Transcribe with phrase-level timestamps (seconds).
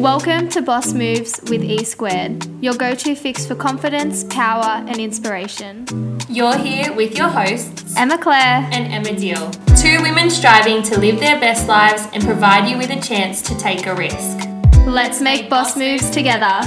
[0.00, 4.96] Welcome to Boss Moves with E Squared, your go to fix for confidence, power, and
[4.96, 5.84] inspiration.
[6.26, 11.20] You're here with your hosts, Emma Claire and Emma Deal, two women striving to live
[11.20, 14.48] their best lives and provide you with a chance to take a risk.
[14.86, 16.60] Let's make boss moves together.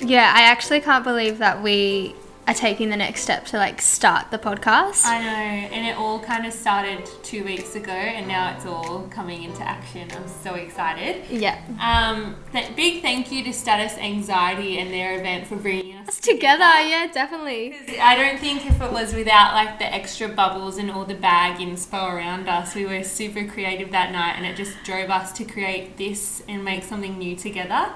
[0.00, 2.14] Yeah, I actually can't believe that we
[2.48, 5.04] are taking the next step to like start the podcast.
[5.04, 9.08] I know, and it all kind of started two weeks ago, and now it's all
[9.08, 10.06] coming into action.
[10.14, 11.24] I'm so excited.
[11.30, 11.58] Yeah.
[11.80, 16.20] Um, th- big thank you to Status Anxiety and their event for bringing us It's
[16.20, 17.74] together, yeah, definitely.
[17.98, 21.56] I don't think if it was without like the extra bubbles and all the bag
[21.56, 25.44] inspo around us, we were super creative that night, and it just drove us to
[25.46, 27.94] create this and make something new together,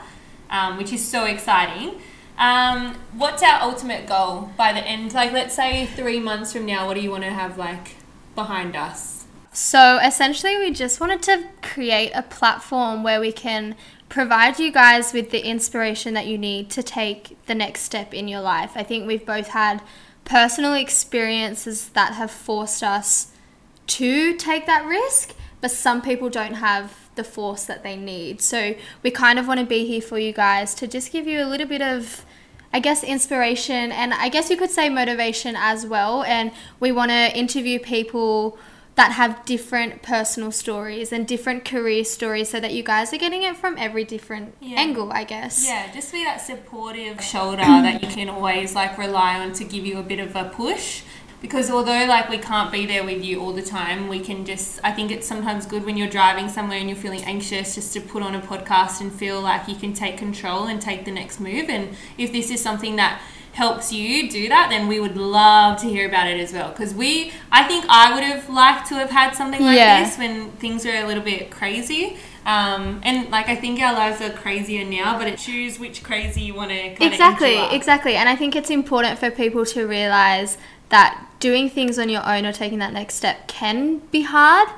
[0.48, 2.00] um, which is so exciting.
[2.38, 5.12] Um, what's our ultimate goal by the end?
[5.12, 7.96] Like, let's say three months from now, what do you want to have like
[8.34, 9.15] behind us?
[9.56, 13.74] So essentially, we just wanted to create a platform where we can
[14.10, 18.28] provide you guys with the inspiration that you need to take the next step in
[18.28, 18.72] your life.
[18.74, 19.82] I think we've both had
[20.26, 23.32] personal experiences that have forced us
[23.86, 28.42] to take that risk, but some people don't have the force that they need.
[28.42, 31.42] So we kind of want to be here for you guys to just give you
[31.42, 32.26] a little bit of
[32.74, 37.10] I guess inspiration and I guess you could say motivation as well and we want
[37.10, 38.58] to interview people
[38.96, 43.42] that have different personal stories and different career stories so that you guys are getting
[43.42, 44.80] it from every different Yeah.
[44.80, 45.64] angle, I guess.
[45.66, 49.84] Yeah, just be that supportive shoulder that you can always like rely on to give
[49.86, 51.02] you a bit of a push.
[51.42, 54.80] Because although like we can't be there with you all the time, we can just
[54.82, 58.00] I think it's sometimes good when you're driving somewhere and you're feeling anxious just to
[58.00, 61.38] put on a podcast and feel like you can take control and take the next
[61.38, 61.68] move.
[61.68, 63.20] And if this is something that
[63.56, 66.70] helps you do that, then we would love to hear about it as well.
[66.70, 70.04] Because we, I think I would have liked to have had something like Yeah.
[70.04, 72.18] this when things were a little bit crazy.
[72.44, 76.42] Um, and like I think our lives are crazier now, but it choose which crazy
[76.42, 78.14] you want to Exactly, exactly.
[78.14, 80.58] And I think it's important for people to realize
[80.90, 84.68] that doing things on your own or taking that next step can be hard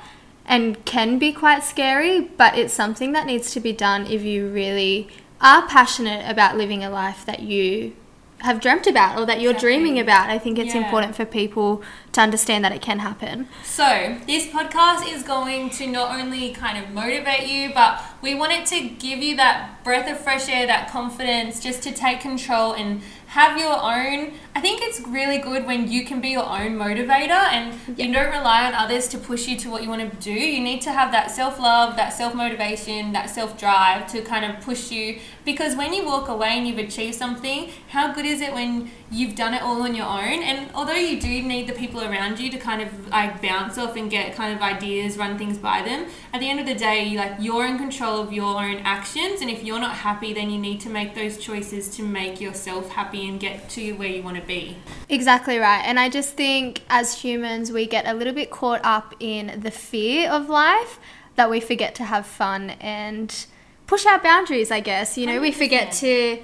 [0.45, 4.47] and can be quite scary, but it's something that needs to be done if you
[4.47, 5.09] really
[5.41, 7.93] are passionate about living a life that you
[8.41, 9.77] have dreamt about or that you're Exactly.
[9.77, 10.29] dreaming about.
[10.29, 10.81] I think it's Yeah.
[10.81, 11.81] important for people
[12.13, 13.47] to understand that it can happen.
[13.63, 18.51] So, this podcast is going to not only kind of motivate you, but we want
[18.53, 22.73] it to give you that breath of fresh air, that confidence, just to take control
[22.73, 24.33] and have your own.
[24.55, 28.31] I think it's really good when you can be your own motivator and you don't
[28.31, 30.33] rely on others to push you to what you want to do.
[30.33, 34.45] You need to have that self love, that self motivation, that self drive to kind
[34.45, 35.19] of push you.
[35.45, 39.35] Because when you walk away and you've achieved something, how good is it when you've
[39.35, 40.41] done it all on your own?
[40.43, 43.95] And although you do need the people around you to kind of like bounce off
[43.95, 47.15] and get kind of ideas, run things by them, at the end of the day,
[47.15, 49.41] like you're in control of your own actions.
[49.41, 52.89] And if you're not happy, then you need to make those choices to make yourself
[52.89, 54.77] happy and get to where you want to be.
[55.09, 55.81] Exactly right.
[55.83, 59.71] And I just think as humans, we get a little bit caught up in the
[59.71, 60.99] fear of life
[61.35, 63.45] that we forget to have fun and
[63.87, 65.17] push our boundaries, I guess.
[65.17, 66.41] You know, we forget to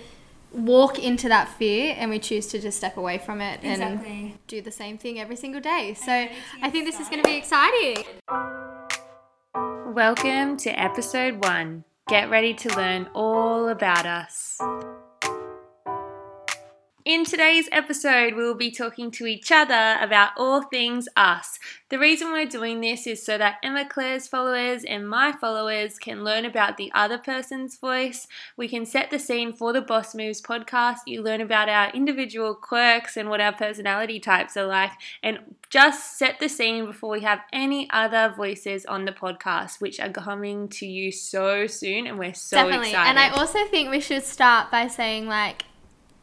[0.52, 4.62] walk into that fear and we choose to just step away from it and do
[4.62, 5.94] the same thing every single day.
[5.94, 8.04] So I think this is going to be exciting.
[9.94, 11.84] Welcome to episode one.
[12.08, 14.62] Get ready to learn all about us.
[17.06, 21.60] In today's episode, we will be talking to each other about all things us.
[21.90, 26.24] The reason we're doing this is so that Emma Claire's followers and my followers can
[26.24, 28.26] learn about the other person's voice.
[28.58, 31.02] We can set the scene for the Boss Moves podcast.
[31.06, 35.38] You learn about our individual quirks and what our personality types are like, and
[35.70, 40.10] just set the scene before we have any other voices on the podcast, which are
[40.10, 42.90] coming to you so soon, and we're so Definitely.
[42.90, 43.10] excited.
[43.10, 45.66] And I also think we should start by saying, like,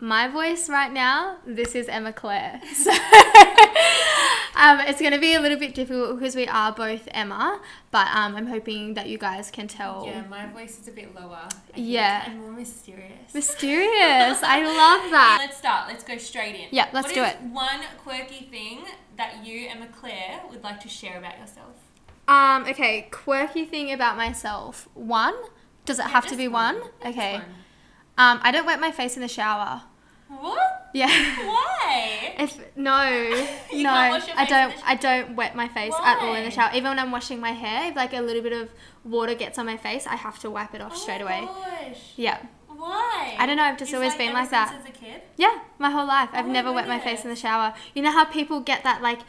[0.02, 2.60] my voice right now, this is Emma Claire.
[2.74, 2.90] So
[4.60, 7.60] um, it's going to be a little bit difficult because we are both Emma,
[7.90, 10.04] but um, I'm hoping that you guys can tell.
[10.06, 11.48] yeah, my voice is a bit lower.
[11.48, 12.24] I Yeah.
[12.26, 13.32] and more mysterious.
[13.32, 14.42] Mysterious.
[14.42, 15.38] I love that.
[15.40, 15.88] Let's start.
[15.88, 16.66] Let's go straight in.
[16.70, 17.40] Yeah, let's What do is it.
[17.42, 18.84] One quirky thing
[19.16, 21.76] that you, Emma Claire, would like to share about yourself.
[22.28, 24.88] Um, okay, quirky thing about myself.
[24.94, 25.34] One?
[25.86, 26.80] Does it have to be one.
[26.80, 26.90] one?
[27.06, 27.34] Okay.
[27.34, 27.44] one.
[28.18, 29.82] Um, I don't wet my face in the shower.
[30.40, 30.90] What?
[30.94, 31.06] Yeah.
[31.08, 32.34] Why?
[32.38, 33.02] If no,
[33.72, 34.76] You no, can't wash your I don't.
[34.76, 36.70] the I don't wet my face at all in the shower.
[36.74, 38.68] Even when I'm washing my hair, if like a little bit of
[39.04, 41.40] water gets on my face, I have to wipe it off straight oh away.
[41.42, 41.46] My
[41.88, 42.12] gosh.
[42.16, 42.38] Yeah,
[42.68, 43.36] Why?
[43.38, 44.70] I don't know, I've just always been like that.
[44.70, 45.22] Since as a kid.
[45.36, 46.30] yeah, my whole life.
[46.32, 47.74] I've Oh never wet my face in the shower.
[47.94, 49.20] You know how people get that like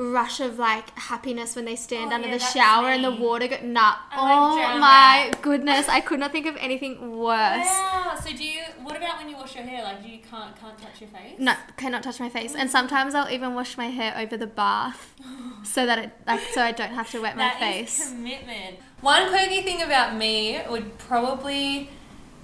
[0.00, 3.46] rush of like happiness when they stand Oh, under yeah, the shower and the water
[3.48, 3.96] go nah.
[4.10, 7.66] I oh my goodness, I could not think of anything worse.
[7.66, 8.16] Wow.
[8.24, 8.62] So do you?
[8.82, 9.82] What about when you wash your hair?
[9.84, 11.34] Like, you can't can't touch your face?
[11.38, 12.54] No, cannot touch my face.
[12.54, 15.14] And sometimes I'll even wash my hair over the bath
[15.64, 18.08] so that it like so I don't have to wet my face.
[18.08, 18.76] commitment.
[19.02, 21.90] One quirky thing about me would probably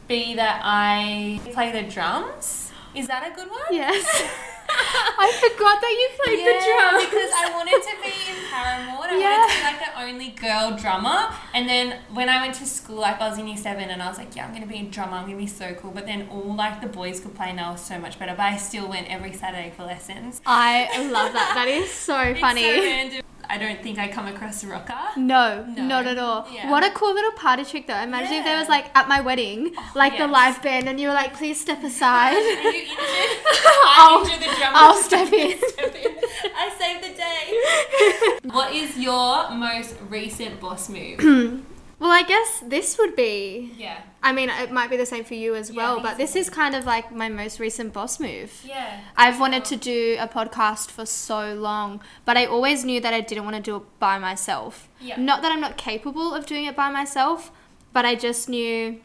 [0.08, 2.70] be that I play the drums.
[2.94, 3.60] Is that a good one?
[3.70, 4.22] Yes.
[5.19, 7.05] I forgot that you played Yeah, the drums.
[7.11, 9.05] because I wanted to be in Paramore.
[9.06, 9.38] I Yeah.
[9.38, 11.34] wanted to be like the only girl drummer.
[11.55, 14.08] And then when I went to school, like I was in year seven, and I
[14.08, 15.17] was like, yeah, I'm gonna be a drummer.
[15.17, 15.90] I'm gonna be so cool.
[15.90, 18.32] But then all like the boys could play, and I was so much better.
[18.37, 20.40] But I still went every Saturday for lessons.
[20.46, 21.52] I love that.
[21.55, 23.23] That is so funny.
[23.48, 24.94] I don't think I come across a rocker.
[25.16, 25.82] No, No.
[25.84, 26.46] not at all.
[26.52, 26.70] Yeah.
[26.70, 27.96] What a cool little party trick, though.
[28.00, 31.08] Imagine if there was like at my wedding, oh, like the live band, and you
[31.08, 32.96] were like, "Please step Are aside." you injured?
[33.87, 34.26] I'll-.
[34.75, 35.58] I'll step in.
[35.69, 36.12] Step in.
[36.56, 38.50] I saved the day.
[38.54, 41.19] what is your most recent boss move?
[41.98, 43.72] well, I guess this would be.
[43.76, 44.02] yeah.
[44.22, 46.50] I mean, it might be the same for you as Yeah, well, but this is
[46.50, 48.60] kind of like my most recent boss move.
[48.64, 49.00] Yeah.
[49.16, 53.20] I've wanted to do a podcast for so long, but I always knew that I
[53.20, 54.88] didn't want to do it by myself.
[55.00, 55.19] Yeah.
[55.20, 57.52] Not that I'm not capable of doing it by myself,
[57.93, 59.00] but I just knew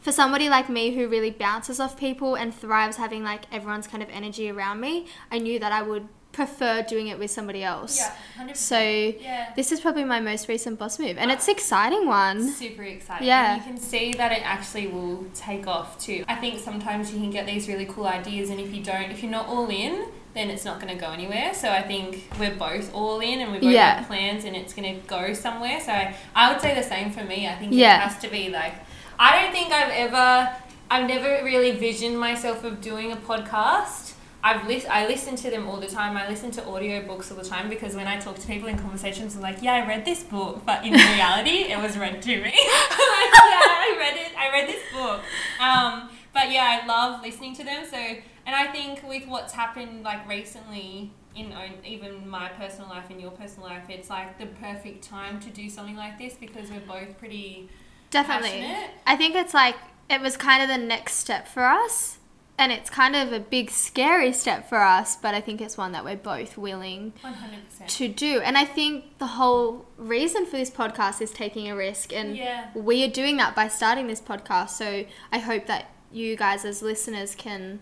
[0.00, 4.02] for somebody like me who really bounces off people and thrives having like everyone's kind
[4.02, 7.98] of energy around me, I knew that I would prefer doing it with somebody else.
[7.98, 8.46] Yeah.
[8.46, 8.56] 100%.
[8.56, 9.52] So yeah.
[9.56, 12.48] this is probably my most recent boss move, and it's ah, exciting one.
[12.48, 13.26] Super exciting.
[13.26, 13.54] Yeah.
[13.54, 16.24] And you can see that it actually will take off too.
[16.28, 19.22] I think sometimes you can get these really cool ideas, and if you don't, if
[19.22, 21.52] you're not all in, then it's not going to go anywhere.
[21.52, 23.96] So I think we're both all in, and we both Yeah.
[23.98, 25.80] have plans, and it's going to go somewhere.
[25.80, 27.48] So I, I would say the same for me.
[27.48, 27.96] I think Yeah.
[27.96, 28.74] it has to be like,
[29.18, 30.54] I don't think I've ever,
[30.90, 34.09] I've never really visioned myself of doing a podcast.
[34.42, 36.16] I've lis- I listen to them all the time.
[36.16, 38.78] I listen to audio books all the time because when I talk to people in
[38.78, 42.36] conversations, I'm like, yeah, I read this book, but in reality, it was read to
[42.36, 42.42] me.
[42.42, 44.38] like, yeah, I read it.
[44.38, 45.20] I read this book.
[45.60, 47.84] Um, but yeah, I love listening to them.
[47.84, 53.10] So, and I think with what's happened like recently in own, even my personal life
[53.10, 56.70] and your personal life, it's like the perfect time to do something like this because
[56.70, 57.68] we're both pretty
[58.10, 58.50] Definitely.
[58.50, 58.90] passionate.
[59.06, 59.76] I think it's like
[60.08, 62.18] it was kind of the next step for us.
[62.60, 65.92] And it's kind of a big, scary step for us, but I think it's one
[65.92, 67.88] that we're both willing One hundred percent.
[67.88, 68.40] to do.
[68.40, 72.12] And I think the whole reason for this podcast is taking a risk.
[72.12, 72.66] And Yeah.
[72.74, 74.70] we are doing that by starting this podcast.
[74.70, 77.80] So I hope that you guys, as listeners, can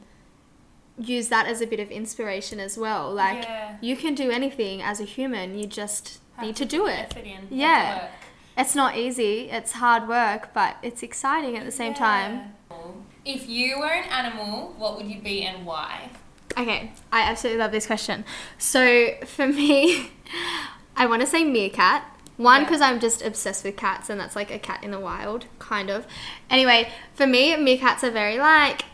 [0.97, 3.13] use that as a bit of inspiration as well.
[3.13, 3.77] Like, Yeah.
[3.81, 7.17] you can do anything as a human, you just Have need to to do it.
[7.51, 7.83] Yeah.
[7.85, 8.13] have to work.
[8.59, 12.55] It's not easy, it's hard work, but it's exciting at the same time.
[13.25, 16.11] If you were an animal, what would you be and why?
[16.57, 18.25] Okay, I absolutely love this question.
[18.57, 20.11] So for me,
[20.97, 22.05] I want to say meerkat.
[22.37, 22.67] One, Yeah.
[22.69, 25.91] because I'm just obsessed with cats, and that's like a cat in the wild, kind
[25.91, 26.07] of.
[26.49, 28.85] Anyway, for me, meerkats are very like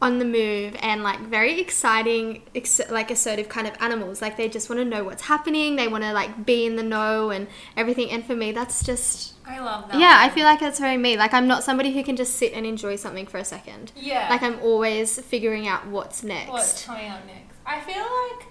[0.00, 4.22] on the move and like very exciting, ex- like assertive kind of animals.
[4.22, 5.74] Like they just want to know what's happening.
[5.76, 8.10] They want to like be in the know and everything.
[8.10, 9.98] And for me, that's just I love that.
[9.98, 10.18] yeah.
[10.20, 11.16] I feel like that's very me.
[11.16, 13.90] Like I'm not somebody who can just sit and enjoy something for a second.
[13.96, 14.28] Yeah.
[14.30, 16.50] Like I'm always figuring out what's next.
[16.50, 17.56] What's coming up next?
[17.66, 18.46] I feel like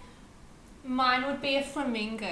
[0.84, 2.26] mine would be a flamingo.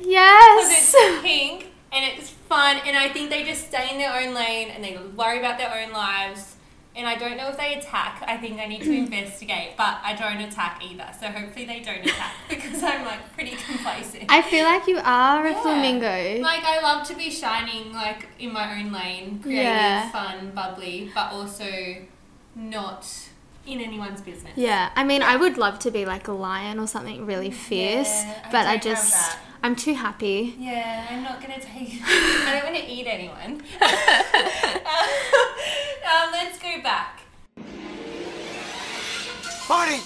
[0.00, 0.92] Yes.
[0.94, 4.32] Because it's pink and it's fun, and I think they just stay in their own
[4.34, 6.56] lane and they worry about their own lives.
[6.94, 8.22] And I don't know if they attack.
[8.26, 11.06] I think I need to investigate, but I don't attack either.
[11.18, 14.24] So hopefully they don't attack because I'm like pretty complacent.
[14.28, 15.62] I feel like you are a Yeah.
[15.62, 16.40] flamingo.
[16.42, 20.10] Like I love to be shining like in my own lane, creative, Yeah.
[20.10, 21.96] fun, bubbly, but also
[22.54, 23.06] not
[23.66, 24.52] in anyone's business.
[24.56, 28.24] yeah, I mean, I would love to be like a lion or something really fierce,
[28.24, 29.38] Yeah, I but I don't just.
[29.64, 30.56] I'm too happy.
[30.58, 32.00] Yeah, I'm not gonna take.
[32.04, 33.62] I don't want to eat anyone.
[36.04, 37.20] um, let's go back.
[39.68, 40.00] Marty!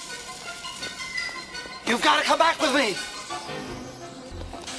[1.87, 2.95] You've got to come back with me!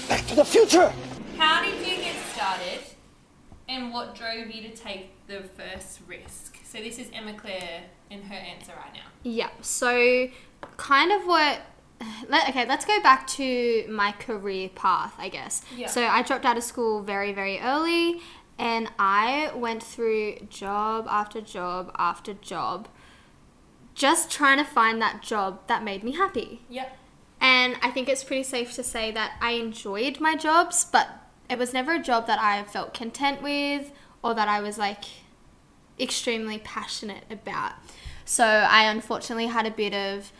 [0.07, 0.93] Back to the future!
[1.37, 2.79] How did you get started,
[3.67, 6.57] and what drove you to take the first risk?
[6.63, 9.09] So this is Emma Claire in her answer right now.
[9.23, 10.27] Yeah, so
[10.77, 11.59] kind of what.
[12.29, 15.63] Let, okay, let's go back to my career path, I guess.
[15.75, 15.87] Yeah.
[15.87, 18.21] So I dropped out of school very, very early,
[18.59, 22.87] and I went through job after job after job,
[23.93, 26.61] just trying to find that job that made me happy.
[26.69, 26.97] Yep.
[27.39, 31.07] And I think it's pretty safe to say that I enjoyed my jobs, but
[31.49, 33.91] it was never a job that I felt content with
[34.23, 35.05] or that I was like
[35.99, 37.73] extremely passionate about.
[38.25, 40.31] So I unfortunately had a bit of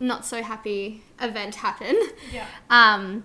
[0.00, 1.98] not so happy event happen.
[2.32, 2.46] Yeah.
[2.70, 3.24] Um,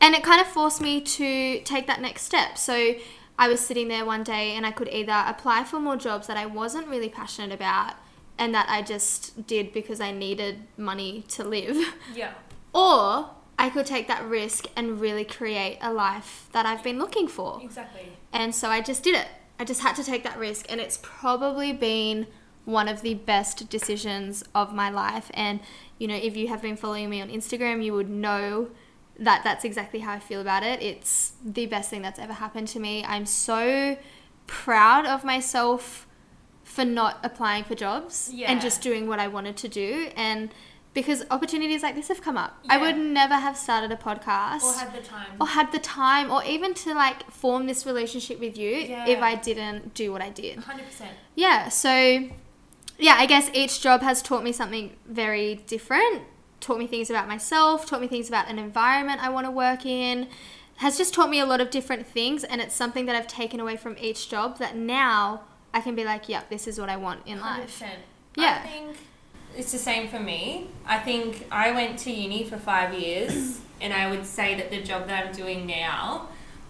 [0.00, 2.58] and it kind of forced me to take that next step.
[2.58, 2.96] So
[3.42, 6.36] I was sitting there one day and I could either apply for more jobs that
[6.36, 7.94] I wasn't really passionate about
[8.38, 11.76] and that I just did because I needed money to live,
[12.14, 12.34] Yeah.
[12.72, 17.26] or I could take that risk and really create a life that I've been looking
[17.26, 17.58] for.
[17.64, 18.12] Exactly.
[18.32, 19.26] And so I just did it.
[19.58, 20.66] I just had to take that risk.
[20.68, 22.28] And it's probably been
[22.64, 25.32] one of the best decisions of my life.
[25.34, 25.58] And,
[25.98, 28.68] you know, if you have been following me on Instagram, you would know
[29.26, 30.82] that that's exactly how I feel about it.
[30.82, 33.04] It's the best thing that's ever happened to me.
[33.04, 33.96] I'm so
[34.46, 36.06] proud of myself
[36.64, 38.50] for not applying for jobs Yeah.
[38.50, 40.10] and just doing what I wanted to do.
[40.16, 40.50] And
[40.94, 44.72] because opportunities like this have come up, I would never have started a podcast Or
[44.78, 45.26] had the time.
[45.40, 49.06] or had the time or even to like form this relationship with you Yeah.
[49.06, 50.58] if I didn't do what I did.
[50.58, 51.08] 100%.
[51.34, 52.28] Yeah, so
[52.98, 56.22] yeah, I guess each job has taught me something very different,
[56.62, 59.84] taught me things about myself, taught me things about an environment I want to work
[59.84, 60.28] in,
[60.76, 63.60] has just taught me a lot of different things and it's something that I've taken
[63.60, 65.42] away from each job that now
[65.74, 67.80] I can be like, yep, this is what I want in life.
[67.80, 67.88] 100%.
[68.36, 68.62] Yeah.
[68.64, 68.96] I think
[69.56, 70.68] it's the same for me.
[70.86, 74.82] I think I went to uni for five years, and I would say that the
[74.82, 76.28] job that I'm doing now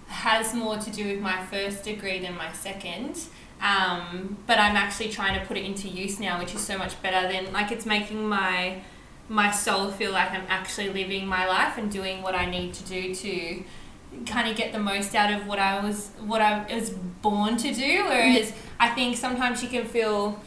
[0.09, 3.19] has more to do with my first degree than my second.
[3.61, 7.01] Um, but I'm actually trying to put it into use now, which is so much
[7.01, 8.83] better than like it's making my
[9.33, 12.85] my soul feel like I'm actually living my life and doing what I need to
[12.85, 13.65] do to
[14.27, 17.73] kind of get the most out of what I was what I was born to
[17.73, 18.05] do.
[18.05, 20.39] Whereas I think sometimes you can feel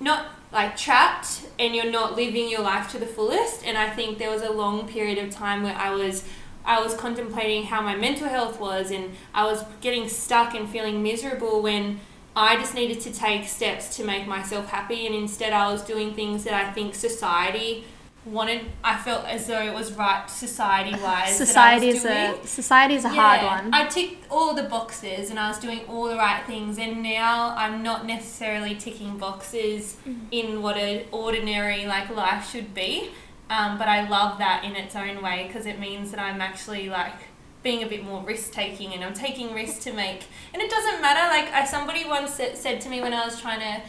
[0.00, 3.64] not like trapped and you're not living your life to the fullest.
[3.64, 6.28] And I think there was a long period of time where I was
[6.62, 11.02] I was contemplating how my mental health was and I was getting stuck and feeling
[11.02, 12.00] miserable when
[12.34, 16.12] I just needed to take steps to make myself happy and instead I was doing
[16.12, 17.84] things that I think society
[18.26, 23.04] wanted I felt as though it was right society wise Society is a society is
[23.04, 23.72] a hard one.
[23.72, 27.54] I ticked all the boxes and I was doing all the right things, and now
[27.56, 30.26] I'm not necessarily ticking boxes Mm-hmm.
[30.30, 33.10] in what an ordinary like life should be.
[33.48, 36.88] Um, but I love that in its own way because it means that I'm actually
[36.88, 37.14] like
[37.62, 40.24] being a bit more risk taking and I'm taking risks to make.
[40.52, 41.28] And it doesn't matter.
[41.28, 43.82] Like I, somebody once said, said to me when I was trying to.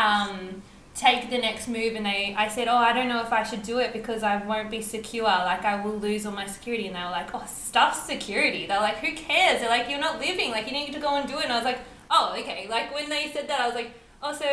[0.00, 0.62] Um,
[0.94, 3.62] take the next move and they I said, Oh, I don't know if I should
[3.62, 6.94] do it because I won't be secure, like I will lose all my security and
[6.96, 8.66] they were like, Oh, stuff security.
[8.66, 9.60] They're like, Who cares?
[9.60, 11.56] They're like, You're not living, like you need to go and do it and I
[11.56, 12.66] was like, Oh, okay.
[12.68, 13.90] Like when they said that I was like,
[14.22, 14.44] Oh, so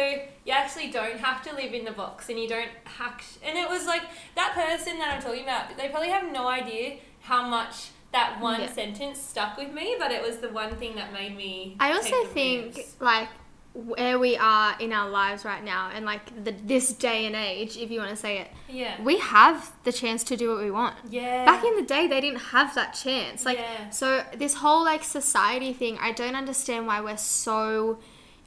[0.45, 3.69] you actually don't have to live in the box and you don't hack and it
[3.69, 4.01] was like
[4.35, 8.59] that person that I'm talking about, they probably have no idea how much that one
[8.59, 8.69] Yeah.
[8.71, 12.25] sentence stuck with me, but it was the one thing that made me I also
[12.25, 12.95] think moves.
[12.99, 13.29] like
[13.73, 17.77] where we are in our lives right now and like the, this day and age
[17.77, 19.01] if you want to say it Yeah.
[19.01, 21.45] we have the chance to do what we want Yeah.
[21.45, 23.89] back in the day they didn't have that chance like Yeah.
[23.89, 27.97] so this whole like society thing i don't understand why we're so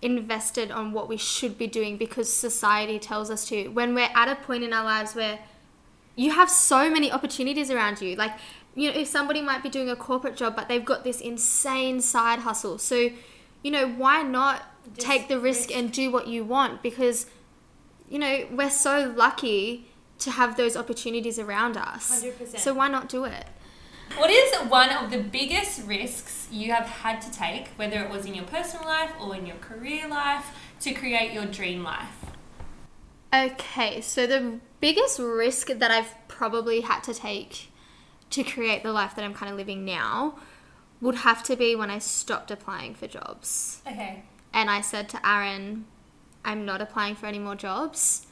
[0.02, 4.28] invested on what we should be doing because society tells us to when we're at
[4.28, 5.38] a point in our lives where
[6.16, 8.32] you have so many opportunities around you like
[8.74, 11.98] you know if somebody might be doing a corporate job but they've got this insane
[12.02, 13.08] side hustle so
[13.62, 14.62] you know why not
[14.94, 15.78] Just take the risk, risk.
[15.78, 17.26] and do what you want because
[18.08, 19.88] you know we're so lucky
[20.18, 22.58] to have those opportunities around us 100%.
[22.58, 23.46] so why not do it
[24.16, 28.26] What is one of the biggest risks you have had to take, whether it was
[28.26, 30.46] in your personal life or in your career life,
[30.80, 32.26] to create your dream life?
[33.32, 37.72] Okay, so the biggest risk that I've probably had to take
[38.30, 40.38] to create the life that I'm kind of living now
[41.00, 43.80] would have to be when I stopped applying for jobs.
[43.86, 44.22] Okay.
[44.54, 45.84] And I said to Aaron,
[46.44, 48.26] I'm not applying for any more jobs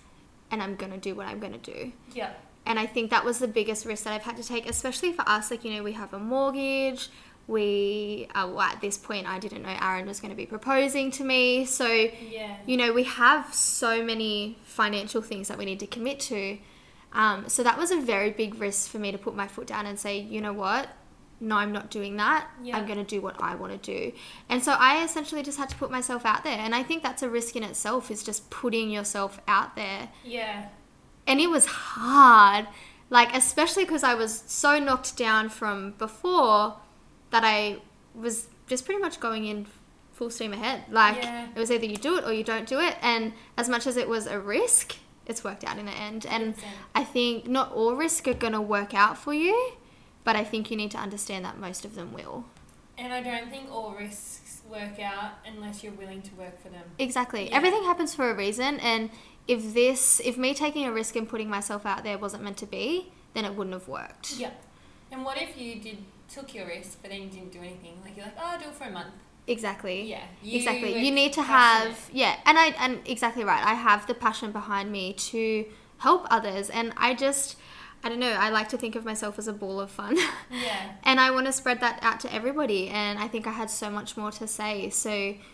[0.50, 1.92] and I'm going to do what I'm going to do.
[2.14, 2.30] Yeah.
[2.64, 5.28] And I think that was the biggest risk that I've had to take, especially for
[5.28, 5.50] us.
[5.50, 7.08] Like, you know, we have a mortgage.
[7.48, 11.10] We, uh, well, at this point, I didn't know Aaron was going to be proposing
[11.12, 11.64] to me.
[11.64, 12.54] So, Yeah.
[12.66, 16.58] you know, we have so many financial things that we need to commit to.
[17.12, 19.86] Um, so that was a very big risk for me to put my foot down
[19.86, 20.88] and say, you know what?
[21.42, 22.48] No, I'm not doing that.
[22.62, 22.76] Yeah.
[22.76, 24.12] I'm going to do what I want to do.
[24.48, 26.56] And so I essentially just had to put myself out there.
[26.56, 30.08] And I think that's a risk in itself is just putting yourself out there.
[30.24, 30.68] Yeah.
[31.26, 32.68] And it was hard.
[33.10, 36.76] Like, especially because I was so knocked down from before
[37.30, 37.78] that I
[38.14, 39.66] was just pretty much going in
[40.12, 40.84] full steam ahead.
[40.90, 41.48] Like, Yeah.
[41.54, 42.96] it was either you do it or you don't do it.
[43.02, 44.94] And as much as it was a risk,
[45.26, 46.24] it's worked out in the end.
[46.24, 46.64] And 100%.
[46.94, 49.72] I think not all risks are going to work out for you,
[50.24, 52.44] but I think you need to understand that most of them will.
[52.98, 56.84] And I don't think all risks work out unless you're willing to work for them.
[56.98, 57.48] Exactly.
[57.48, 57.56] Yeah.
[57.56, 58.78] Everything happens for a reason.
[58.80, 59.10] And
[59.48, 62.66] if this, if me taking a risk and putting myself out there wasn't meant to
[62.66, 64.36] be, then it wouldn't have worked.
[64.36, 64.50] Yeah.
[65.10, 65.98] And what if you did
[66.28, 67.98] took your risk, but then you didn't do anything?
[68.02, 69.14] Like you're like, oh, I'll do it for a month.
[69.46, 70.08] Exactly.
[70.08, 70.22] Yeah.
[70.44, 71.04] exactly.
[71.04, 71.88] You need to passionate.
[71.96, 73.64] have yeah, and I and exactly right.
[73.64, 75.66] I have the passion behind me to
[75.98, 77.56] help others, and I just
[78.04, 78.32] I don't know.
[78.32, 80.16] I like to think of myself as a ball of fun.
[80.50, 80.92] Yeah.
[81.04, 82.88] And I want to spread that out to everybody.
[82.88, 84.90] And I think I had so much more to say.
[84.90, 85.10] So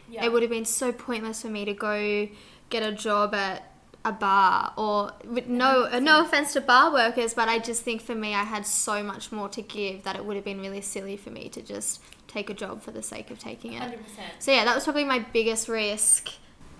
[0.09, 0.25] Yeah.
[0.25, 2.29] it would have been so pointless for me to go
[2.71, 3.71] get a job at
[4.05, 5.13] a bar or
[5.47, 9.03] no no offense to bar workers, but I just think for me I had so
[9.03, 12.01] much more to give that it would have been really silly for me to just
[12.29, 13.81] take a job for the sake of taking it.
[13.81, 14.29] Hundred percent.
[14.39, 16.31] So yeah, that was probably my biggest risk,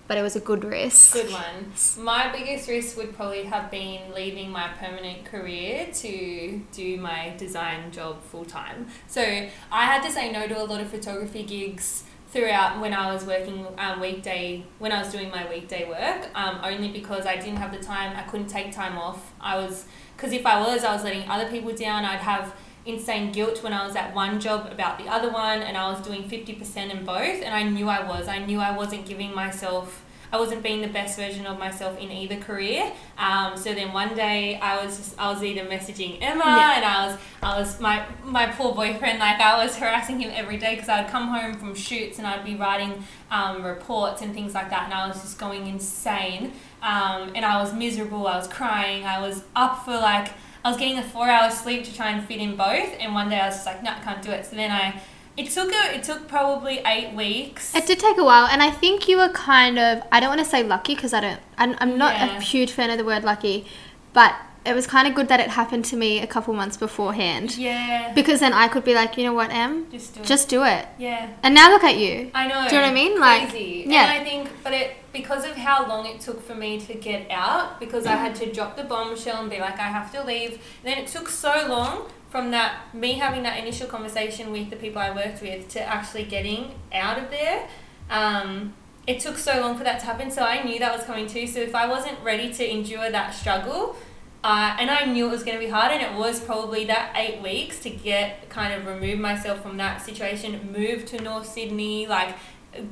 [0.09, 1.13] but it was a good risk.
[1.13, 1.71] Good one.
[2.03, 7.91] My biggest risk would probably have been leaving my permanent career to do my design
[7.91, 8.87] job full time.
[9.07, 13.13] So I had to say no to a lot of photography gigs throughout when I
[13.13, 16.31] was working um, weekday when I was doing my weekday work.
[16.33, 18.17] Um, only because I didn't have the time.
[18.17, 19.31] I couldn't take time off.
[19.39, 19.85] I was
[20.17, 22.03] because if I was, I was letting other people down.
[22.03, 22.55] I'd have
[22.89, 26.01] insane guilt when I was at one job about the other one and I was
[26.05, 28.27] doing 50% in both and I knew I was.
[28.27, 32.11] I knew I wasn't giving myself I wasn't being the best version of myself in
[32.11, 32.91] either career.
[33.17, 36.75] Um, so then one day I was just, I was either messaging Emma Yeah.
[36.75, 40.57] and I was I was my my poor boyfriend like I was harassing him every
[40.57, 44.53] day because I'd come home from shoots and I'd be writing um, reports and things
[44.53, 46.53] like that and I was just going insane
[46.83, 48.27] um, and I was miserable.
[48.27, 49.05] I was crying.
[49.05, 50.27] I was up for like
[50.63, 53.29] I was getting a four hour sleep to try and fit in both and one
[53.29, 54.45] day I was just like no I can't do it.
[54.45, 55.01] So then I
[55.37, 57.73] it took a, it took probably eight weeks.
[57.73, 60.39] It did take a while, and I think you were kind of, I don't want
[60.39, 62.35] to say lucky because I don't, I'm, I'm not Yeah.
[62.37, 63.65] a huge fan of the word lucky,
[64.11, 64.35] but
[64.69, 67.57] it was kind of good that it happened to me a couple months beforehand.
[67.57, 68.13] yeah.
[68.13, 69.89] Because then I could be like, you know what, Em?
[69.91, 70.25] Just do it.
[70.25, 70.87] Just do it.
[70.97, 71.29] yeah.
[71.43, 72.31] And now look at you.
[72.33, 72.67] I know.
[72.69, 73.19] Do you know what I mean?
[73.19, 74.11] Like, yeah.
[74.11, 77.29] And I think, but it because of how long it took for me to get
[77.31, 80.61] out, because I had to drop the bombshell and be like, I have to leave.
[80.83, 85.01] then it took so long from that me having that initial conversation with the people
[85.01, 87.67] I worked with to actually getting out of there.
[88.09, 88.73] Um,
[89.07, 91.47] it took so long for that to happen, so I knew that was coming too.
[91.47, 93.95] So if I wasn't ready to endure that struggle,
[94.43, 97.13] uh, and I knew it was going to be hard, and it was probably that
[97.15, 102.07] eight weeks to get kind of remove myself from that situation, move to North Sydney,
[102.07, 102.35] like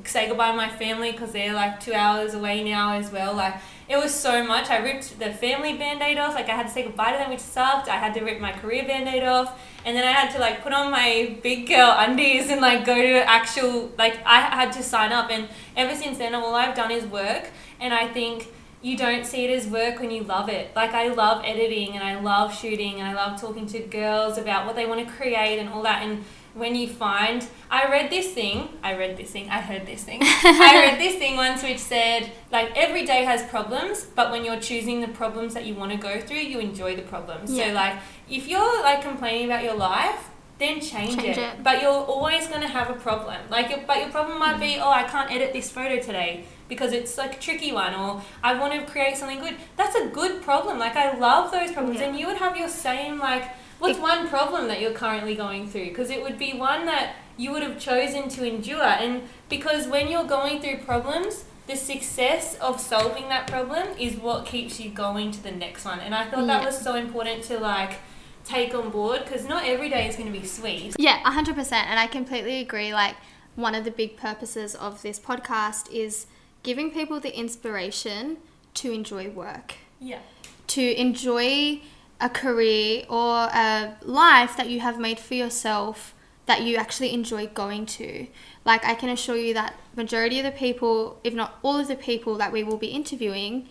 [0.03, 3.33] say goodbye to my family because they're like two hours away now as well.
[3.33, 3.55] Like
[3.87, 4.69] it was so much.
[4.69, 7.29] I ripped the family band aid off, like I had to say goodbye to them,
[7.29, 7.87] which sucked.
[7.87, 10.63] I had to rip my career band aid off, and then I had to like
[10.63, 14.83] put on my big girl undies and like go to actual, like I had to
[14.83, 15.31] sign up.
[15.31, 18.47] And ever since then, all I've done is work, and I think
[18.81, 20.75] you don't see it as work when you love it.
[20.75, 24.65] Like I love editing and I love shooting and I love talking to girls about
[24.65, 26.03] what they want to create and all that.
[26.03, 30.03] And when you find, I read this thing, I read this thing, I heard this
[30.03, 30.19] thing.
[30.23, 34.59] I read this thing once which said, like, every day has problems, but when you're
[34.59, 37.51] choosing the problems that you want to go through, you enjoy the problems.
[37.51, 37.67] Yeah.
[37.67, 37.95] So, like,
[38.29, 41.37] if you're like complaining about your life, then change, Change it.
[41.37, 41.63] it.
[41.63, 43.37] But you're always going to have a problem.
[43.49, 44.61] Like, your- but your problem might mm.
[44.61, 48.21] be, oh, I can't edit this photo today because it's like a tricky one, or
[48.43, 49.55] I want to create something good.
[49.75, 50.79] That's a good problem.
[50.79, 52.07] Like, I love those problems, Yeah.
[52.07, 53.45] and you would have your same like.
[53.79, 55.89] What's It- one problem that you're currently going through?
[55.89, 60.07] Because it would be one that you would have chosen to endure, and because when
[60.07, 65.29] you're going through problems, the success of solving that problem is what keeps you going
[65.31, 65.99] to the next one.
[65.99, 67.99] And I thought that was so important to like
[68.45, 70.95] take on board because not every day is going to be sweet.
[70.97, 71.73] Yeah, 100%.
[71.87, 72.93] And I completely agree.
[72.93, 73.15] Like,
[73.55, 76.25] one of the big purposes of this podcast is
[76.67, 78.37] giving people the inspiration
[78.73, 80.19] to enjoy work, Yeah.
[80.67, 81.79] to enjoy
[82.19, 83.33] a career or
[83.67, 86.13] a life that you have made for yourself
[86.45, 88.27] that you actually enjoy going to.
[88.65, 91.95] Like, I can assure you that majority of the people, if not all of the
[91.95, 93.67] people that we will be interviewing,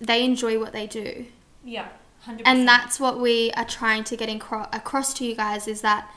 [0.00, 1.26] they enjoy what they do
[1.64, 1.88] Yeah.
[2.26, 2.42] 100%.
[2.44, 4.28] and that's what we are trying to get
[4.80, 6.10] across to you guys is that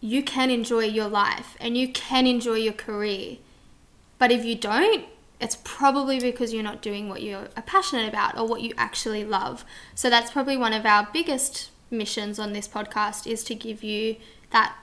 [0.00, 3.36] you can enjoy your life and you can enjoy your career
[4.18, 5.04] but if you don't
[5.40, 9.64] it's probably because you're not doing what you're passionate about or what you actually love
[9.94, 14.16] so that's probably one of our biggest missions on this podcast is to give you
[14.50, 14.74] that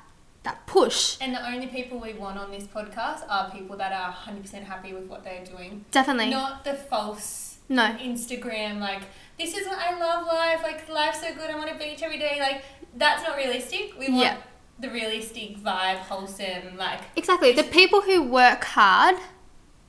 [0.43, 4.11] that push And the only people we want on this podcast are people that are
[4.11, 5.85] 100% happy with what they're doing.
[5.91, 9.03] definitely Not the false no Instagram, like,
[9.39, 12.19] this is what I love life, like, life's so good, I'm on a beach every
[12.19, 12.37] day.
[12.39, 12.63] Like,
[12.95, 13.93] that's not realistic.
[13.97, 14.37] We want Yeah.
[14.79, 19.15] the realistic vibe, wholesome, like, exactly the people who work hard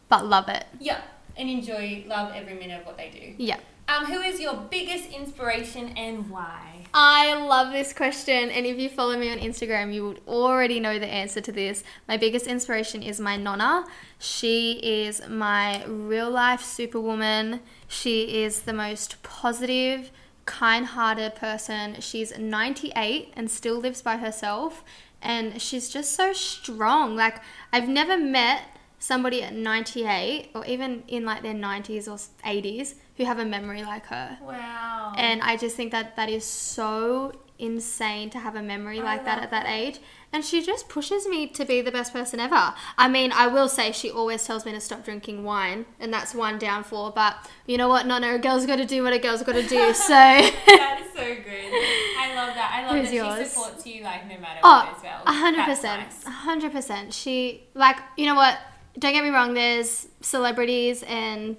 [0.09, 1.01] but love it yeah.
[1.37, 3.43] and enjoy, love every minute of what they do.
[3.43, 3.59] Yeah.
[3.87, 6.87] Um, who is your biggest inspiration and why?
[6.95, 10.99] I love this question, and if you follow me on Instagram, you would already know
[10.99, 11.83] the answer to this.
[12.09, 13.85] My biggest inspiration is my nonna.
[14.19, 17.61] She is my real life superwoman.
[17.89, 20.13] She is the most positive,
[20.47, 22.01] kind hearted person.
[22.01, 24.83] She's 98 and still lives by herself,
[25.21, 27.17] and she's just so strong.
[27.17, 27.41] Like,
[27.73, 28.63] I've never met
[29.05, 32.17] somebody at 98 or even in like their 90s or
[32.49, 34.39] 80s who have a memory like her.
[34.43, 35.13] Wow.
[35.17, 39.25] And I just think that that is so insane to have a memory I like
[39.27, 40.01] that at that age.
[40.33, 42.75] And she just pushes me to be the best person ever.
[42.99, 46.35] I mean, I will say she always tells me to stop drinking wine, and that's
[46.35, 47.13] one downfall.
[47.13, 47.37] But
[47.67, 48.07] you know what?
[48.07, 49.93] No, no, a girl's got to do what a girl's got to do.
[49.95, 50.09] So.
[50.09, 51.71] that is so good.
[52.19, 52.71] I love that.
[52.73, 53.39] I love Who's that yours?
[53.39, 55.23] she supports you like no matter Oh, what as well.
[55.25, 57.13] a hundred percent, a hundred percent.
[57.15, 58.59] She like you know what?
[58.99, 59.55] Don't get me wrong.
[59.55, 61.57] There's celebrities and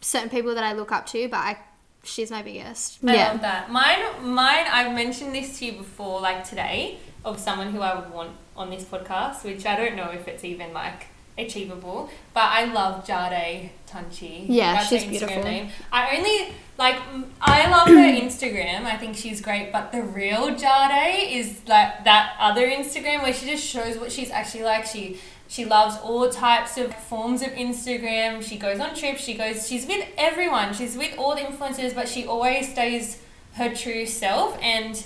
[0.00, 1.58] certain people that I look up to, but I,
[2.04, 2.98] she's my biggest.
[3.04, 3.70] I love that.
[3.70, 4.66] Mine, mine.
[4.70, 8.70] I've mentioned this to you before, like today, of someone who I would want on
[8.70, 12.08] this podcast, which I don't know if it's even like achievable.
[12.32, 14.46] But I love Jade Tunchy.
[14.48, 15.42] Yeah, That's she's her Instagram beautiful.
[15.42, 15.68] Name.
[15.92, 16.96] I only like.
[17.12, 18.84] m- I love her Instagram.
[18.84, 19.72] I think she's great.
[19.72, 24.30] But the real Jade is like that other Instagram where she just shows what she's
[24.30, 24.86] actually like.
[24.86, 25.18] She
[25.48, 28.42] she loves all types of forms of Instagram.
[28.42, 29.22] She goes on trips.
[29.22, 29.68] She goes.
[29.68, 30.74] She's with everyone.
[30.74, 33.22] She's with all the influencers, but she always stays
[33.54, 34.58] her true self.
[34.60, 35.04] And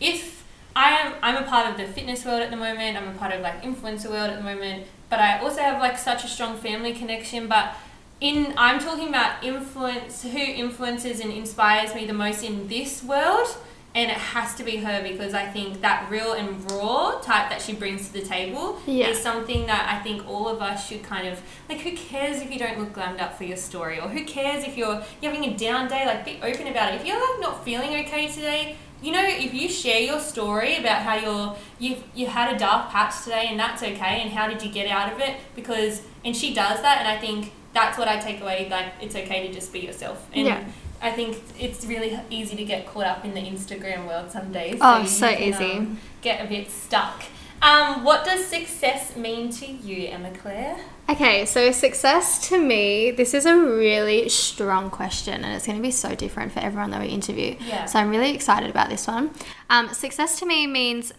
[0.00, 2.96] if I am, I'm a part of the fitness world at the moment.
[2.96, 4.86] I'm a part of like influencer world at the moment.
[5.10, 7.46] But I also have like such a strong family connection.
[7.46, 7.74] But
[8.20, 13.48] in I'm talking about influence who influences and inspires me the most in this world
[13.94, 17.60] and it has to be her because I think that real and raw type that
[17.60, 19.08] she brings to the table Yeah.
[19.08, 22.50] is something that I think all of us should kind of like who cares if
[22.50, 24.00] you don't look glammed up for your story?
[24.00, 26.06] Or who cares if you're, you're having a down day?
[26.06, 27.00] Like be open about it.
[27.00, 31.02] If you're like not feeling okay today you know if you share your story about
[31.02, 34.62] how you're you you had a dark patch today and that's okay and how did
[34.62, 35.36] you get out of it?
[35.56, 39.16] Because and she does that and I think that's what I take away like it's
[39.16, 40.24] okay to just be yourself.
[40.32, 40.64] And Yeah.
[41.02, 44.78] I think it's really easy to get caught up in the Instagram world some days.
[44.80, 45.72] Oh, you so can, easy.
[45.72, 47.24] um, get a bit stuck.
[47.60, 50.76] Um, what does success mean to you, Emma Claire?
[51.08, 55.82] Okay, so success to me, this is a really strong question, and it's going to
[55.82, 57.56] be so different for everyone that we interview.
[57.60, 57.84] Yeah.
[57.86, 59.30] So I'm really excited about this one.
[59.70, 61.12] Um, success to me means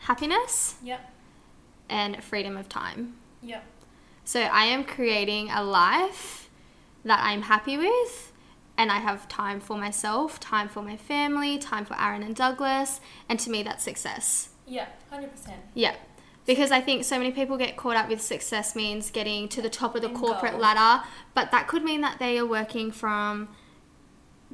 [0.00, 1.00] happiness Yep.
[1.88, 3.14] and freedom of time.
[3.42, 3.64] Yep.
[4.24, 6.50] So I am creating a life
[7.04, 8.32] that I'm happy with,
[8.78, 13.00] and I have time for myself, time for my family, time for Aaron and Douglas,
[13.28, 14.50] and to me, that's success.
[14.66, 15.60] Yeah, Hundred percent.
[15.74, 15.94] Yeah.
[16.44, 19.70] Because I think so many people get caught up with success means getting to the
[19.70, 20.60] top of the End corporate goal.
[20.60, 23.48] ladder, but that could mean that they are working from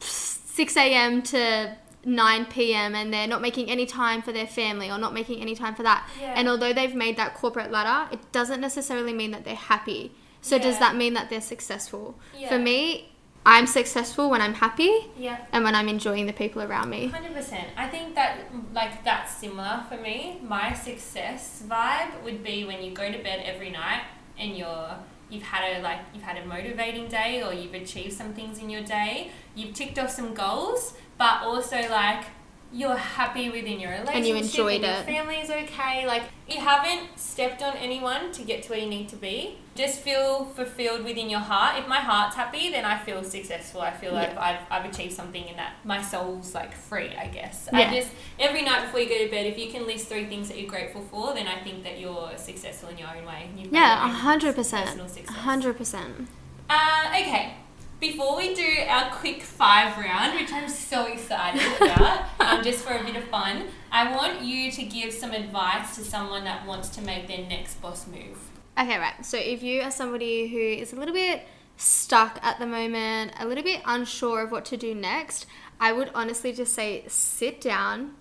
[0.00, 1.22] 6 a.m.
[1.22, 2.94] to 9 p.m.
[2.94, 5.82] and they're not making any time for their family or not making any time for
[5.82, 6.08] that.
[6.20, 6.34] Yeah.
[6.36, 10.12] And although they've made that corporate ladder, it doesn't necessarily mean that they're happy.
[10.40, 12.18] So does that mean that they're successful?
[12.36, 12.48] Yeah.
[12.48, 13.11] For me,
[13.44, 15.48] I'm successful when I'm happy Yep.
[15.52, 17.06] and when I'm enjoying the people around me.
[17.08, 17.66] Hundred percent.
[17.76, 18.38] I think that
[18.72, 20.38] like that's similar for me.
[20.42, 24.02] My success vibe would be when you go to bed every night
[24.38, 24.90] and you're
[25.28, 28.70] you've had a like you've had a motivating day or you've achieved some things in
[28.70, 29.30] your day.
[29.54, 32.24] You've ticked off some goals, but also like
[32.72, 35.04] you're happy within your relationship And you enjoyed and your it.
[35.06, 36.06] family is okay.
[36.06, 39.58] Like you haven't stepped on anyone to get to where you need to be.
[39.74, 41.78] Just feel fulfilled within your heart.
[41.78, 43.80] If my heart's happy, then I feel successful.
[43.82, 44.58] I feel like Yeah.
[44.70, 47.68] I've, I've achieved something in that my soul's like free, I guess.
[47.72, 47.90] Yeah.
[47.90, 50.48] I just every night before you go to bed, if you can list three things
[50.48, 53.50] that you're grateful for, then I think that you're successful in your own way.
[53.56, 55.28] You've Yeah, your hundred personal percent.
[55.28, 56.28] A hundred percent.
[56.70, 57.54] Uh, okay.
[58.00, 62.92] Before we do our quick five round, which I'm so excited about, um, just for
[62.94, 66.88] a bit of fun, I want you to give some advice to someone that wants
[66.90, 68.38] to make their next boss move.
[68.78, 69.24] Okay, right.
[69.24, 73.46] So if you are somebody who is a little bit stuck at the moment, a
[73.46, 75.46] little bit unsure of what to do next,
[75.80, 78.14] I would honestly just say sit down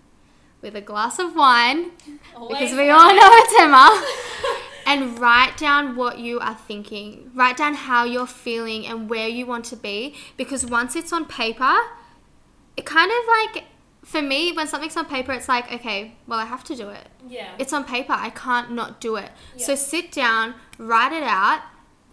[0.62, 1.92] with a glass of wine
[2.50, 4.04] because we all know it's Emma.
[4.86, 7.32] and write down what you are thinking.
[7.34, 11.26] Write down how you're feeling and where you want to be because once it's on
[11.26, 11.78] paper,
[12.76, 13.66] it kind of like
[14.04, 17.08] for me when something's on paper it's like okay, well I have to do it.
[17.28, 17.52] Yeah.
[17.60, 18.14] It's on paper.
[18.14, 19.32] I can't not do it.
[19.58, 21.62] So sit down, write it out.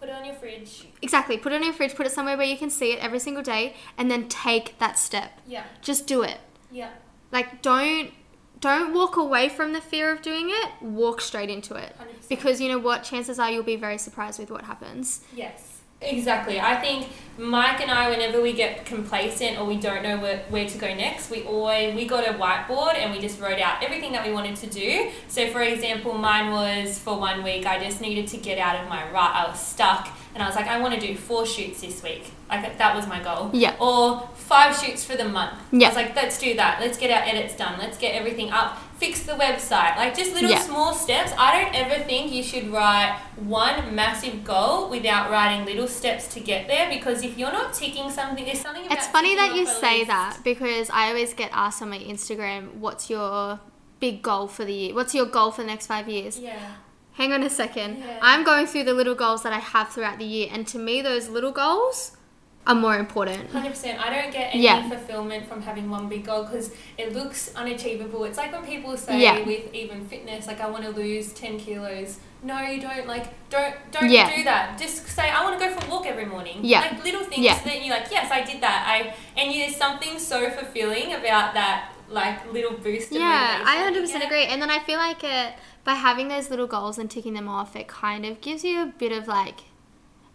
[0.01, 0.87] Put it on your fridge.
[1.03, 1.37] Exactly.
[1.37, 3.42] Put it on your fridge, put it somewhere where you can see it every single
[3.42, 5.40] day and then take that step.
[5.46, 5.64] Yeah.
[5.83, 6.38] Just do it.
[6.70, 6.90] Yeah.
[7.33, 8.12] Like don't
[8.61, 10.83] don't walk away from the fear of doing it.
[10.83, 11.94] Walk straight into it.
[12.01, 12.29] 100%.
[12.29, 13.05] Because you know what?
[13.05, 15.22] Chances are you'll be very surprised with what happens.
[15.35, 15.77] Yes.
[16.00, 16.61] Exactly.
[16.61, 17.08] I think
[17.38, 20.92] Mike and I, whenever we get complacent or we don't know where, where to go
[20.94, 24.32] next, we always we got a whiteboard and we just wrote out everything that we
[24.32, 25.11] wanted to do.
[25.28, 27.66] So, for example, mine was for one week.
[27.66, 29.30] I just needed to get out of my rut.
[29.34, 32.30] I was stuck, and I was like, I want to do four shoots this week.
[32.48, 33.50] Like that was my goal.
[33.52, 33.76] Yeah.
[33.78, 35.58] Or five shoots for the month.
[35.70, 35.88] Yeah.
[35.88, 36.80] I was like, let's do that.
[36.80, 37.78] Let's get our edits done.
[37.78, 38.78] Let's get everything up.
[38.98, 39.96] Fix the website.
[39.96, 40.58] Like just little Yeah.
[40.61, 41.32] small steps.
[41.38, 46.40] I don't ever think you should write one massive goal without writing little steps to
[46.40, 49.66] get there because if you're not ticking something, there's something about It's funny that you
[49.66, 50.08] say list.
[50.08, 53.61] that because I always get asked on my Instagram, what's your
[54.00, 54.94] big goal for the year?
[54.94, 56.38] What's your goal for the next five years?
[56.38, 56.58] Yeah.
[57.12, 57.98] Hang on a second.
[57.98, 58.18] Yeah.
[58.22, 61.02] I'm going through the little goals that I have throughout the year, and to me,
[61.02, 62.16] those little goals
[62.68, 63.50] are more important.
[63.50, 63.98] Hundred percent.
[63.98, 64.88] I don't get any Yeah.
[64.88, 68.24] fulfillment from having one big goal because it looks unachievable.
[68.24, 69.40] It's like when people say Yeah.
[69.44, 72.18] with even fitness, like I want to lose ten kilos.
[72.42, 73.07] No, you don't.
[73.09, 74.37] Like don't don't Yeah.
[74.37, 74.78] do that.
[74.78, 76.59] Just say I want to go for a walk every morning.
[76.62, 76.81] Yeah.
[76.83, 77.59] Like little things Yeah.
[77.59, 78.85] that you're like, yes, I did that.
[78.87, 81.92] I and there's something so fulfilling about that.
[82.11, 83.11] Like little boost.
[83.12, 84.44] Of Yeah, I 100% you agree.
[84.44, 85.54] And then I feel like it,
[85.85, 88.87] by having those little goals and ticking them off, it kind of gives you a
[88.87, 89.61] bit of like,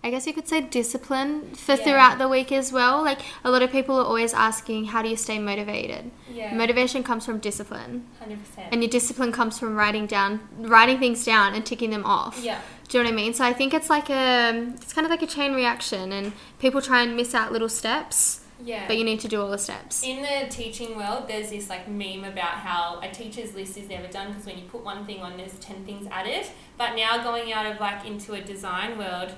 [0.06, 1.78] I guess you could say discipline for Yeah.
[1.78, 3.02] throughout the week as well.
[3.04, 6.12] Like a lot of people are always asking, how do you stay motivated?
[6.30, 6.54] Yeah.
[6.54, 8.68] Motivation comes from discipline, Hundred percent.
[8.74, 12.39] and your discipline comes from writing down, writing things down and ticking them off.
[12.44, 12.60] Yeah.
[12.89, 13.34] Do you know what I mean?
[13.34, 16.82] So I think it's like a, it's kind of like a chain reaction, and people
[16.82, 18.86] try and miss out little steps, Yeah.
[18.88, 20.04] but you need to do all the steps.
[20.04, 24.08] In the teaching world, there's this like meme about how a teacher's list is never
[24.08, 26.46] done because when you put one thing on, there's 10 things added.
[26.78, 29.32] But now going out of like into a design world,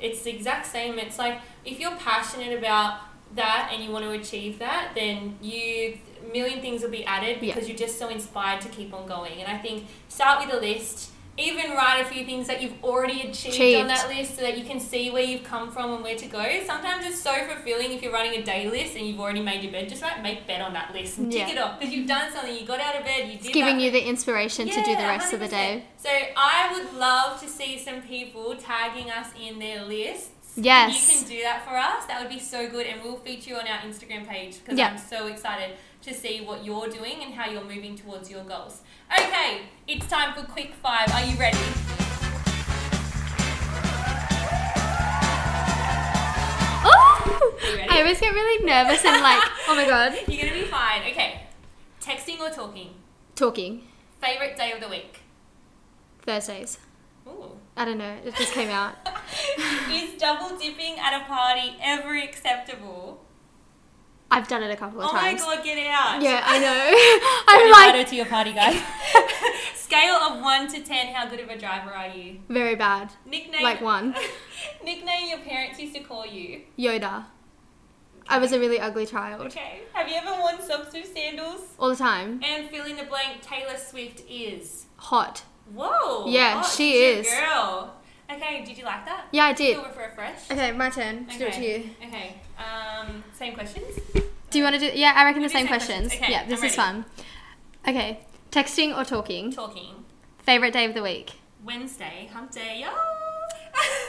[0.00, 0.98] it's the exact same.
[0.98, 3.00] It's like if you're passionate about
[3.34, 5.98] that and you want to achieve that, then you
[6.32, 7.54] million things will be added Yeah.
[7.54, 9.40] because you're just so inspired to keep on going.
[9.40, 11.10] And I think start with a list.
[11.40, 13.80] Even write a few things that you've already achieved, Achieved.
[13.80, 16.26] on that list so that you can see where you've come from and where to
[16.26, 16.44] go.
[16.66, 19.72] Sometimes it's so fulfilling if you're running a day list and you've already made your
[19.72, 19.88] bed.
[19.88, 22.54] Just write make bed on that list and tick it off because you've done something.
[22.54, 23.26] You got out of bed.
[23.28, 23.84] You did It's giving that.
[23.84, 25.84] you the inspiration to do the rest of the day.
[25.96, 30.39] So I would love to see some people tagging us in their lists.
[30.62, 31.08] Yes.
[31.08, 33.50] If you can do that for us, that would be so good, and we'll feature
[33.50, 34.88] you on our Instagram page because Yeah.
[34.90, 38.80] I'm so excited to see what you're doing and how you're moving towards your goals.
[39.12, 41.10] Okay, it's time for quick five.
[41.14, 41.58] Are you ready?
[46.82, 47.56] Oh!
[47.62, 47.88] Ready?
[47.88, 50.14] I always get really nervous and like, oh my god.
[50.28, 51.02] You're gonna be fine.
[51.10, 51.42] Okay,
[52.00, 52.90] texting or talking?
[53.34, 53.82] Talking.
[54.20, 55.20] Favorite day of the week?
[56.22, 56.78] Thursdays.
[57.26, 57.58] Ooh.
[57.76, 58.16] I don't know.
[58.24, 58.94] It just came out.
[59.90, 63.24] Is double dipping at a party ever acceptable?
[64.30, 65.40] I've done it a couple of times.
[65.42, 65.56] Oh my times.
[65.58, 66.22] god, get out.
[66.22, 67.44] Yeah, I know.
[67.48, 68.80] I'm like Invite her to your party, guys.
[69.74, 72.38] Scale of one to ten, how good of a driver are you?
[72.48, 73.12] very bad.
[73.26, 74.14] Nickname Like one.
[74.84, 76.62] nickname your parents used to call you.
[76.78, 77.24] Yoda.
[78.28, 79.46] I was a really ugly child.
[79.46, 79.80] Okay.
[79.94, 81.62] Have you ever worn socks with sandals?
[81.80, 82.40] All the time.
[82.44, 83.42] And fill in the blank.
[83.42, 84.86] Taylor Swift is.
[84.98, 85.42] Hot.
[85.74, 86.26] Whoa.
[86.26, 87.26] Yeah, hot she is.
[87.28, 87.94] Girl.
[88.30, 88.64] Okay.
[88.64, 89.26] Did you like that?
[89.32, 89.76] Yeah, I did.
[89.76, 90.50] Feel refreshed.
[90.52, 91.26] Okay, my turn.
[91.26, 91.78] To do it to Okay.
[92.00, 92.06] you.
[92.08, 92.34] Okay.
[92.58, 93.24] Um.
[93.32, 93.98] Same questions.
[94.50, 94.90] Do you want to do?
[94.98, 96.08] Yeah, I reckon the same same questions.
[96.08, 96.22] questions.
[96.22, 97.04] Okay, yeah, this is fun.
[97.86, 99.52] Okay, texting or talking?
[99.52, 100.04] Talking.
[100.42, 101.32] Favorite day of the week?
[101.64, 102.28] Wednesday.
[102.32, 102.80] Hump day.
[102.80, 102.88] Yo.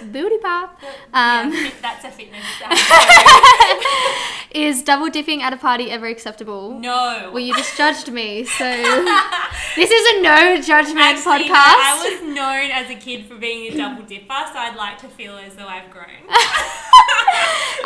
[0.01, 0.79] Booty pop.
[1.13, 2.43] Um, yeah, that's a fitness.
[4.51, 6.79] is double dipping at a party ever acceptable?
[6.79, 7.29] no.
[7.31, 8.65] Well, you just judged me, so
[9.75, 11.55] this is a no judgment Actually, no, podcast.
[11.55, 15.07] I was known as a kid for being a double dipper, so I'd like to
[15.07, 16.07] feel as though I've grown.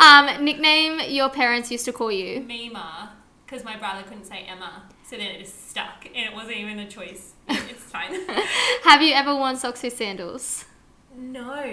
[0.00, 2.40] um, nickname your parents used to call you.
[2.40, 3.12] Mima,
[3.44, 6.78] because my brother couldn't say Emma, so then it just stuck, and it wasn't even
[6.78, 7.34] a choice.
[7.48, 8.14] It's fine.
[8.84, 10.64] Have you ever worn socks with sandals?
[11.18, 11.64] No,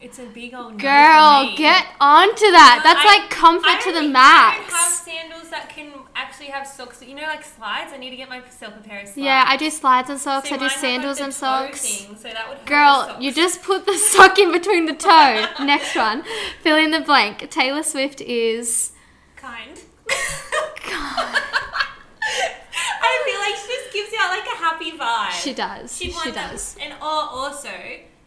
[0.00, 2.80] it's a big old no Girl, get onto that.
[2.84, 4.58] That's I- like comfort to the max.
[4.58, 7.02] I don't have sandals that can actually have socks.
[7.02, 7.92] You know, like slides.
[7.92, 9.18] I need to get myself a pair of slides.
[9.18, 10.48] yeah, I do slides and socks.
[10.48, 11.80] So I do like, sandals the and socks.
[12.04, 12.30] thing, so
[12.64, 13.22] Girl, socks.
[13.22, 15.46] you just put the sock in between the toe.
[15.64, 16.22] Next one.
[16.62, 17.50] Fill in the blank.
[17.50, 18.92] Taylor Swift is.
[19.36, 19.80] kind.
[22.98, 25.30] I feel like she just gives out like a happy vibe.
[25.42, 25.96] She does.
[25.96, 26.76] She'd She want that- does.
[26.80, 27.70] And or also,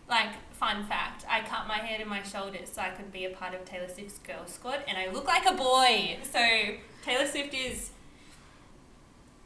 [0.10, 3.30] like, fun fact, I cut my hair to my shoulders so I could be a
[3.30, 6.18] part of Taylor Swift's girl squad, and I look like a boy.
[6.24, 6.40] So
[7.04, 7.92] Taylor Swift is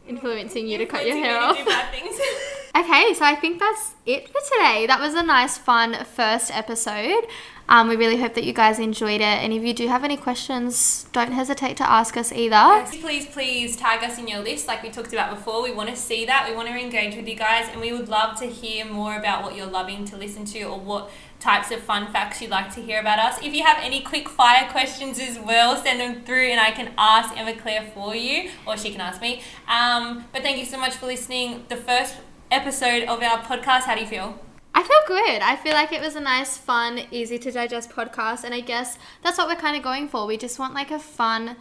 [0.05, 1.57] Influencing you to cut your hair off.
[1.57, 2.19] do bad things.
[2.75, 4.87] Okay, so I think that's it for today.
[4.87, 7.23] That was a nice, fun first episode.
[7.69, 9.23] Um, we really hope that you guys enjoyed it.
[9.23, 12.85] And if you do have any questions, don't hesitate to ask us either.
[12.99, 15.63] Please, please tag us in your list, like we talked about before.
[15.63, 16.47] We want to see that.
[16.49, 19.43] We want to engage with you guys, and we would love to hear more about
[19.43, 22.81] what you're loving to listen to or what types of fun facts you'd like to
[22.81, 23.37] hear about us.
[23.43, 26.93] If you have any quick fire questions as well, send them through and I can
[26.97, 29.41] ask Emma Claire for you, or she can ask me.
[29.67, 31.65] Um, but thank you so much for listening.
[31.67, 32.15] The first
[32.49, 34.39] episode of our podcast, how do you feel?
[34.75, 35.41] I feel good.
[35.41, 38.43] I feel like it was a nice, fun, easy to digest podcast.
[38.43, 40.25] And I guess that's what we're kind of going for.
[40.25, 41.57] We just want like a fun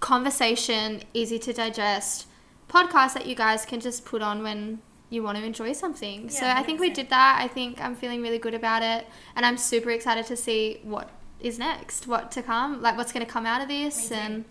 [0.00, 2.26] conversation, easy to digest
[2.68, 6.28] podcast that you guys can just put on when you want to enjoy something.
[6.28, 6.94] so I think we 100%.
[6.94, 7.38] did that.
[7.40, 9.06] I think I'm feeling really good about it.
[9.36, 11.08] And I'm super excited to see what
[11.40, 14.10] is next, what to come, like what's going to come out of this.
[14.12, 14.44] And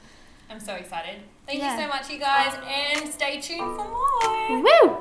[0.49, 1.21] I'm so excited.
[1.45, 1.75] Thank Yeah.
[1.77, 4.61] you so much, you guys, and stay tuned for more.
[4.63, 4.97] woo!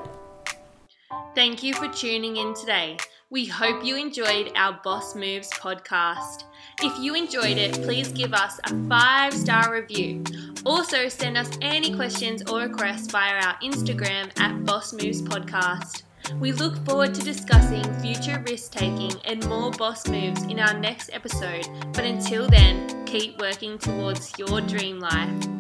[1.35, 2.97] Thank you for tuning in today.
[3.31, 6.45] We hope you enjoyed our Boss Moves podcast.
[6.83, 10.25] If you enjoyed it, please give us a five star review.
[10.65, 16.03] Also, send us any questions or requests via our Instagram at Boss Moves Podcast.
[16.41, 21.11] We look forward to discussing future risk taking and more boss moves in our next
[21.13, 21.67] episode.
[21.93, 25.58] But until then, keep working towards your dream life.